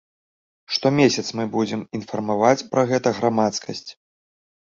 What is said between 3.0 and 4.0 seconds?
грамадскасць.